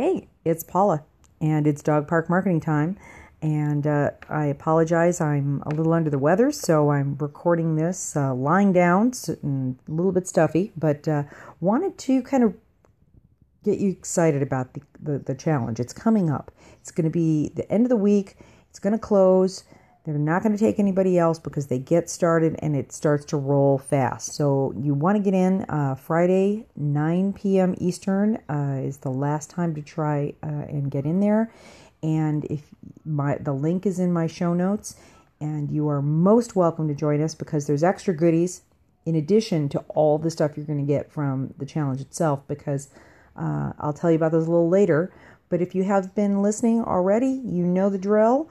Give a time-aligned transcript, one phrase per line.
[0.00, 1.02] Hey, it's Paula,
[1.40, 2.96] and it's dog park marketing time.
[3.42, 8.32] And uh, I apologize, I'm a little under the weather, so I'm recording this uh,
[8.32, 11.24] lying down, a little bit stuffy, but uh,
[11.60, 12.54] wanted to kind of
[13.64, 15.80] get you excited about the, the, the challenge.
[15.80, 16.52] It's coming up.
[16.80, 18.36] It's going to be the end of the week,
[18.70, 19.64] it's going to close.
[20.08, 23.36] They're not going to take anybody else because they get started and it starts to
[23.36, 24.32] roll fast.
[24.32, 27.74] So you want to get in uh, Friday, 9 p.m.
[27.76, 31.52] Eastern uh, is the last time to try uh, and get in there.
[32.02, 32.62] And if
[33.04, 34.96] my the link is in my show notes,
[35.42, 38.62] and you are most welcome to join us because there's extra goodies
[39.04, 42.40] in addition to all the stuff you're going to get from the challenge itself.
[42.48, 42.88] Because
[43.36, 45.12] uh, I'll tell you about those a little later.
[45.50, 48.48] But if you have been listening already, you know the drill.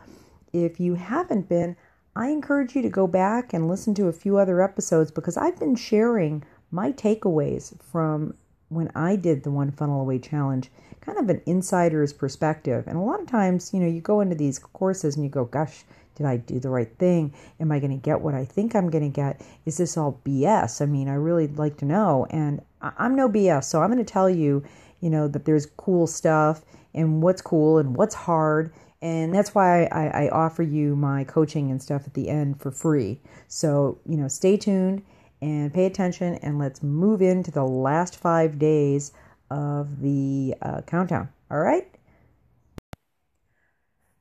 [0.65, 1.75] If you haven't been,
[2.15, 5.59] I encourage you to go back and listen to a few other episodes because I've
[5.59, 8.33] been sharing my takeaways from
[8.69, 10.69] when I did the One Funnel Away Challenge,
[10.99, 12.85] kind of an insider's perspective.
[12.87, 15.45] And a lot of times, you know, you go into these courses and you go,
[15.45, 15.85] gosh,
[16.15, 17.33] did I do the right thing?
[17.59, 19.39] Am I going to get what I think I'm going to get?
[19.65, 20.81] Is this all BS?
[20.81, 22.25] I mean, I really like to know.
[22.31, 23.65] And I'm no BS.
[23.65, 24.63] So I'm going to tell you,
[24.99, 29.83] you know, that there's cool stuff and what's cool and what's hard and that's why
[29.85, 33.19] I, I, offer you my coaching and stuff at the end for free.
[33.47, 35.03] So, you know, stay tuned
[35.41, 39.11] and pay attention, and let's move into the last five days
[39.51, 41.29] of the uh, countdown.
[41.51, 41.87] All right?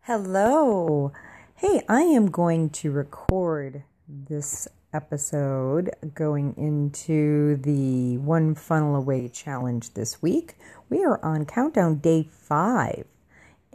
[0.02, 1.12] Hello.
[1.56, 9.94] Hey, I am going to record this episode going into the One Funnel Away challenge
[9.94, 10.54] this week.
[10.90, 13.06] We are on countdown day five.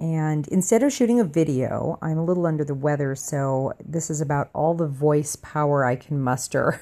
[0.02, 4.20] And instead of shooting a video, I'm a little under the weather, so this is
[4.20, 6.82] about all the voice power I can muster.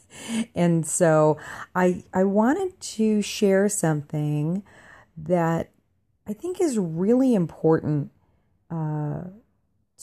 [0.54, 1.38] and so
[1.74, 4.62] I I wanted to share something
[5.16, 5.70] that
[6.28, 8.10] I think is really important
[8.70, 9.22] uh,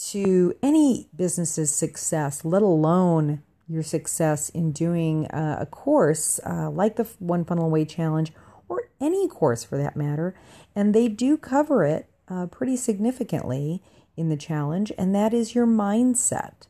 [0.08, 6.96] to any business's success, let alone your success in doing uh, a course uh, like
[6.96, 8.34] the One Funnel Away Challenge
[8.68, 10.34] or any course for that matter.
[10.76, 13.82] And they do cover it uh, pretty significantly
[14.16, 16.68] in the challenge, and that is your mindset.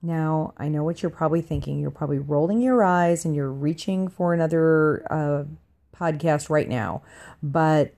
[0.00, 1.80] Now, I know what you're probably thinking.
[1.80, 5.44] You're probably rolling your eyes and you're reaching for another uh,
[5.94, 7.02] podcast right now,
[7.42, 7.94] but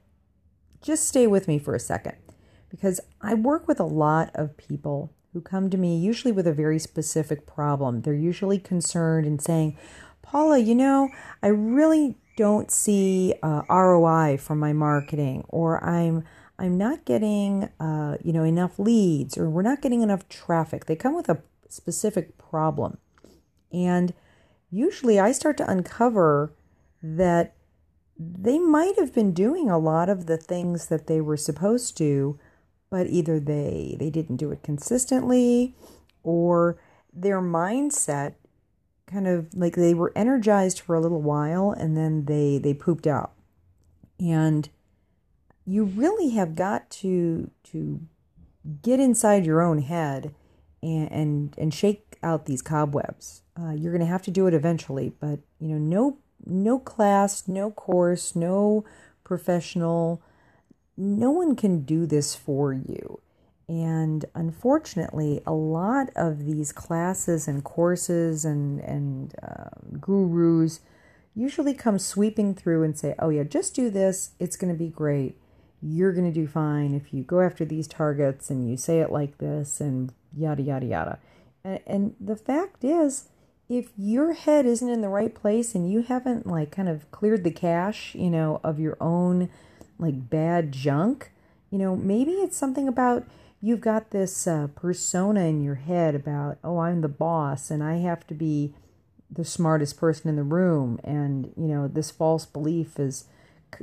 [0.81, 2.16] just stay with me for a second
[2.71, 6.55] because I work with a lot of people who come to me usually with a
[6.55, 8.00] very specific problem.
[8.00, 9.77] They're usually concerned and saying,
[10.22, 11.10] Paula, you know,
[11.43, 16.25] I really don't see uh, ROI from my marketing, or I'm
[16.59, 20.87] I'm not getting, uh, you know, enough leads or we're not getting enough traffic.
[20.87, 22.97] They come with a specific problem.
[23.71, 24.15] And
[24.71, 26.55] usually I start to uncover
[27.03, 27.55] that
[28.19, 32.39] they might have been doing a lot of the things that they were supposed to,
[32.91, 35.75] but either they they didn't do it consistently
[36.22, 36.78] or
[37.12, 38.34] their mindset
[39.10, 43.06] kind of like they were energized for a little while and then they they pooped
[43.06, 43.32] out.
[44.19, 44.69] And
[45.66, 48.00] you really have got to to
[48.82, 50.34] get inside your own head
[50.82, 53.43] and and, and shake out these cobwebs.
[53.59, 57.47] Uh, you're going to have to do it eventually, but you know, no no class,
[57.48, 58.84] no course, no
[59.25, 60.22] professional,
[60.97, 63.21] no one can do this for you.
[63.71, 69.71] And unfortunately, a lot of these classes and courses and and uh,
[70.01, 70.81] gurus
[71.37, 74.89] usually come sweeping through and say, "Oh yeah, just do this; it's going to be
[74.89, 75.37] great."
[75.83, 79.11] you're going to do fine if you go after these targets and you say it
[79.11, 81.19] like this and yada, yada, yada.
[81.65, 83.29] And, and the fact is,
[83.69, 87.45] if your head isn't in the right place and you haven't like kind of cleared
[87.45, 89.49] the cache, you know, of your own
[89.99, 91.31] like bad junk,
[91.71, 93.27] you know, maybe it's something about
[93.60, 97.97] you've got this uh, persona in your head about, oh, I'm the boss and I
[97.97, 98.75] have to be
[99.31, 100.98] the smartest person in the room.
[101.04, 103.24] And, you know, this false belief is,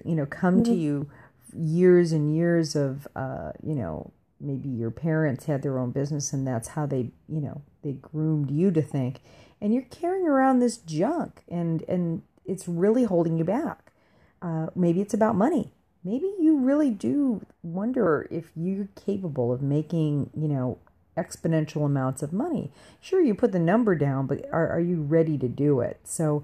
[0.04, 0.74] you know, come mm-hmm.
[0.74, 1.10] to you
[1.54, 6.46] years and years of uh, you know maybe your parents had their own business and
[6.48, 9.20] that's how they you know they groomed you to think
[9.60, 13.92] and you're carrying around this junk and and it's really holding you back
[14.42, 15.72] uh, maybe it's about money
[16.08, 20.78] maybe you really do wonder if you're capable of making you know
[21.18, 22.72] exponential amounts of money
[23.02, 26.44] sure you put the number down but are, are you ready to do it so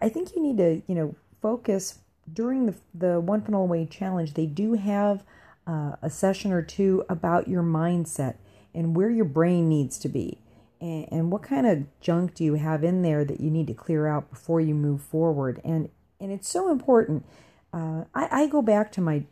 [0.00, 1.98] i think you need to you know focus
[2.32, 5.24] during the, the One Funnel Away challenge, they do have
[5.66, 8.36] uh, a session or two about your mindset
[8.74, 10.38] and where your brain needs to be.
[10.80, 13.74] And, and what kind of junk do you have in there that you need to
[13.74, 15.60] clear out before you move forward?
[15.64, 15.90] And,
[16.20, 17.24] and it's so important.
[17.72, 19.24] Uh, I, I go back to my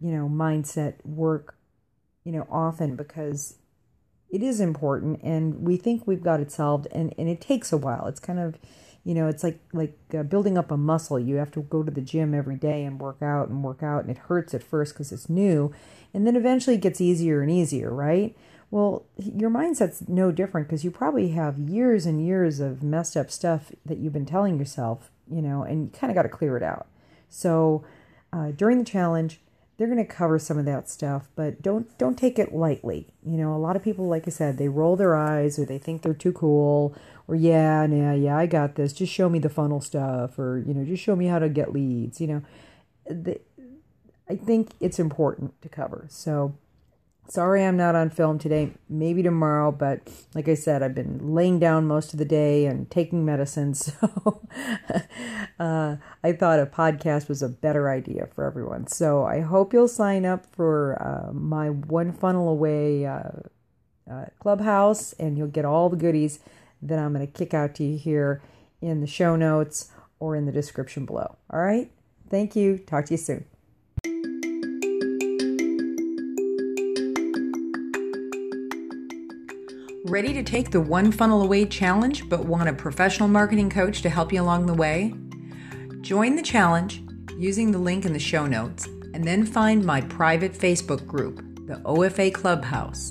[0.00, 1.56] you know, mindset work,
[2.24, 3.58] you know, often because
[4.28, 7.76] it is important and we think we've got it solved and, and it takes a
[7.76, 8.06] while.
[8.06, 8.58] It's kind of,
[9.04, 11.18] you know, it's like like uh, building up a muscle.
[11.18, 14.02] You have to go to the gym every day and work out and work out
[14.02, 15.72] and it hurts at first because it's new
[16.12, 18.36] and then eventually it gets easier and easier, right?
[18.70, 23.30] Well, your mindset's no different because you probably have years and years of messed up
[23.30, 26.56] stuff that you've been telling yourself, you know, and you kind of got to clear
[26.56, 26.88] it out.
[27.28, 27.84] So,
[28.32, 29.40] uh, during the challenge,
[29.76, 33.08] they're going to cover some of that stuff, but don't don't take it lightly.
[33.24, 35.78] You know, a lot of people, like I said, they roll their eyes or they
[35.78, 36.96] think they're too cool,
[37.28, 38.92] or yeah, yeah, yeah, I got this.
[38.92, 41.72] Just show me the funnel stuff, or you know, just show me how to get
[41.72, 42.20] leads.
[42.20, 42.42] You know,
[43.06, 43.38] the,
[44.28, 46.06] I think it's important to cover.
[46.08, 46.56] So
[47.28, 50.00] Sorry I'm not on film today, maybe tomorrow, but
[50.34, 54.42] like I said, I've been laying down most of the day and taking medicine, so
[55.58, 58.86] uh, I thought a podcast was a better idea for everyone.
[58.86, 63.30] So I hope you'll sign up for uh, my One Funnel Away uh,
[64.08, 66.38] uh clubhouse and you'll get all the goodies
[66.80, 68.40] that I'm going to kick out to you here
[68.80, 69.90] in the show notes
[70.20, 71.36] or in the description below.
[71.50, 71.90] All right?
[72.30, 72.78] Thank you.
[72.78, 73.46] Talk to you soon.
[80.08, 84.08] Ready to take the One Funnel Away challenge but want a professional marketing coach to
[84.08, 85.12] help you along the way?
[86.00, 87.02] Join the challenge
[87.36, 91.80] using the link in the show notes and then find my private Facebook group, the
[91.84, 93.10] OFA Clubhouse.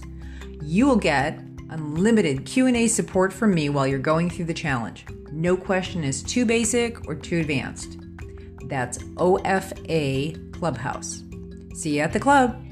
[0.62, 1.38] You will get
[1.70, 5.06] unlimited Q&A support from me while you're going through the challenge.
[5.34, 7.98] No question is too basic or too advanced.
[8.68, 11.24] That's OFA Clubhouse.
[11.74, 12.65] See you at the club.